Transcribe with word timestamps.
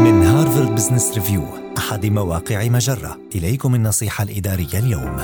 من 0.00 0.22
هارفارد 0.22 0.74
بزنس 0.74 1.14
ريفيو 1.14 1.42
أحد 1.78 2.06
مواقع 2.06 2.68
مجرة. 2.68 3.18
إليكم 3.34 3.74
النصيحة 3.74 4.24
الإدارية 4.24 4.78
اليوم. 4.78 5.16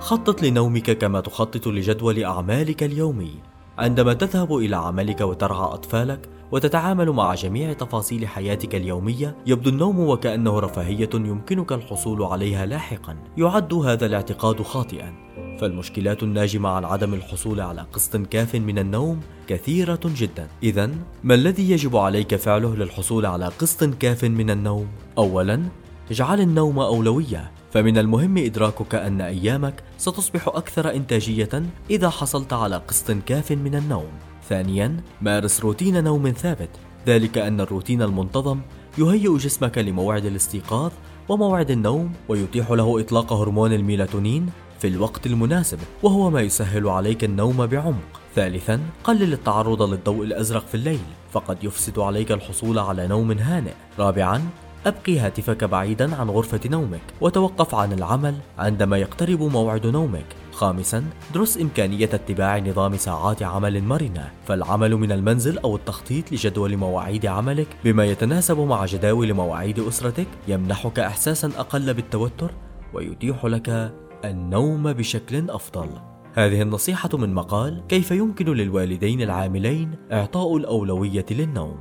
خطط 0.00 0.42
لنومك 0.42 0.98
كما 0.98 1.20
تخطط 1.20 1.66
لجدول 1.66 2.24
أعمالك 2.24 2.82
اليومي. 2.82 3.30
عندما 3.78 4.14
تذهب 4.14 4.56
إلى 4.56 4.76
عملك 4.76 5.20
وترعى 5.20 5.74
أطفالك 5.74 6.28
وتتعامل 6.52 7.10
مع 7.10 7.34
جميع 7.34 7.72
تفاصيل 7.72 8.26
حياتك 8.28 8.74
اليومية 8.74 9.36
يبدو 9.46 9.70
النوم 9.70 10.00
وكأنه 10.00 10.58
رفاهية 10.58 11.10
يمكنك 11.14 11.72
الحصول 11.72 12.22
عليها 12.22 12.66
لاحقا. 12.66 13.16
يعد 13.36 13.74
هذا 13.74 14.06
الاعتقاد 14.06 14.62
خاطئا. 14.62 15.14
فالمشكلات 15.60 16.22
الناجمة 16.22 16.68
عن 16.68 16.84
عدم 16.84 17.14
الحصول 17.14 17.60
على 17.60 17.86
قسط 17.92 18.16
كاف 18.16 18.54
من 18.54 18.78
النوم 18.78 19.20
كثيرة 19.48 20.00
جدا. 20.04 20.48
إذا 20.62 20.90
ما 21.24 21.34
الذي 21.34 21.70
يجب 21.70 21.96
عليك 21.96 22.36
فعله 22.36 22.76
للحصول 22.76 23.26
على 23.26 23.46
قسط 23.46 23.84
كاف 23.84 24.24
من 24.24 24.50
النوم؟ 24.50 24.86
أولا 25.18 25.62
اجعل 26.10 26.40
النوم 26.40 26.78
أولوية. 26.78 27.50
فمن 27.72 27.98
المهم 27.98 28.38
إدراكك 28.38 28.94
أن 28.94 29.20
أيامك 29.20 29.82
ستصبح 29.98 30.48
أكثر 30.48 30.94
إنتاجية 30.94 31.62
إذا 31.90 32.10
حصلت 32.10 32.52
على 32.52 32.76
قسط 32.76 33.10
كاف 33.10 33.52
من 33.52 33.74
النوم. 33.74 34.10
ثانيا 34.48 34.96
مارس 35.22 35.60
روتين 35.60 36.04
نوم 36.04 36.30
ثابت. 36.30 36.70
ذلك 37.06 37.38
أن 37.38 37.60
الروتين 37.60 38.02
المنتظم 38.02 38.60
يهيئ 38.98 39.36
جسمك 39.36 39.78
لموعد 39.78 40.24
الاستيقاظ 40.24 40.92
وموعد 41.28 41.70
النوم 41.70 42.12
ويتيح 42.28 42.70
له 42.70 43.00
إطلاق 43.00 43.32
هرمون 43.32 43.72
الميلاتونين 43.72 44.50
في 44.80 44.88
الوقت 44.88 45.26
المناسب 45.26 45.78
وهو 46.02 46.30
ما 46.30 46.40
يسهل 46.40 46.88
عليك 46.88 47.24
النوم 47.24 47.66
بعمق. 47.66 48.20
ثالثا 48.34 48.80
قلل 49.04 49.32
التعرض 49.32 49.82
للضوء 49.82 50.24
الأزرق 50.24 50.66
في 50.66 50.74
الليل 50.74 51.00
فقد 51.32 51.64
يفسد 51.64 51.98
عليك 51.98 52.32
الحصول 52.32 52.78
على 52.78 53.06
نوم 53.06 53.30
هانئ. 53.32 53.72
رابعا 53.98 54.42
أبقي 54.86 55.18
هاتفك 55.18 55.64
بعيدا 55.64 56.16
عن 56.16 56.30
غرفة 56.30 56.60
نومك 56.66 57.00
وتوقف 57.20 57.74
عن 57.74 57.92
العمل 57.92 58.34
عندما 58.58 58.98
يقترب 58.98 59.42
موعد 59.42 59.86
نومك. 59.86 60.26
خامسا 60.52 61.04
درس 61.34 61.58
إمكانية 61.58 62.10
اتباع 62.12 62.58
نظام 62.58 62.96
ساعات 62.96 63.42
عمل 63.42 63.84
مرنة. 63.84 64.30
فالعمل 64.46 64.96
من 64.96 65.12
المنزل 65.12 65.58
أو 65.58 65.76
التخطيط 65.76 66.32
لجدول 66.32 66.76
مواعيد 66.76 67.26
عملك 67.26 67.68
بما 67.84 68.04
يتناسب 68.04 68.58
مع 68.60 68.86
جداول 68.86 69.34
مواعيد 69.34 69.78
أسرتك 69.78 70.28
يمنحك 70.48 70.98
إحساسا 70.98 71.50
أقل 71.58 71.94
بالتوتر 71.94 72.50
ويتيح 72.94 73.44
لك 73.44 73.92
النوم 74.24 74.92
بشكل 74.92 75.50
أفضل. 75.50 75.88
هذه 76.34 76.62
النصيحة 76.62 77.08
من 77.14 77.34
مقال 77.34 77.82
كيف 77.88 78.10
يمكن 78.10 78.46
للوالدين 78.46 79.22
العاملين 79.22 79.94
إعطاء 80.12 80.56
الأولوية 80.56 81.26
للنوم؟ 81.30 81.80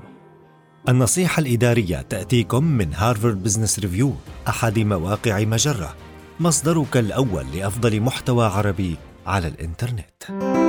النصيحة 0.89 1.39
الإدارية 1.39 2.01
تأتيكم 2.01 2.63
من 2.63 2.93
هارفارد 2.93 3.43
بزنس 3.43 3.79
ريفيو 3.79 4.13
أحد 4.47 4.79
مواقع 4.79 5.43
مجرة 5.43 5.95
مصدرك 6.39 6.97
الأول 6.97 7.45
لأفضل 7.55 8.01
محتوى 8.01 8.45
عربي 8.45 8.95
على 9.27 9.47
الإنترنت. 9.47 10.68